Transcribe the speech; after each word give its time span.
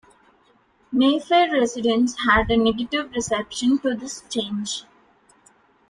Mayfair 0.91 1.51
residents 1.51 2.25
had 2.25 2.49
a 2.49 2.57
negative 2.57 3.11
reception 3.13 3.77
to 3.81 3.93
this 3.93 4.23
change. 4.31 4.85